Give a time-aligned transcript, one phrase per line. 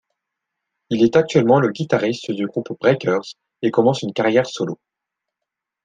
[0.89, 4.79] Il est actuellement le guitariste du groupe Breakerz et commence une carrière solo.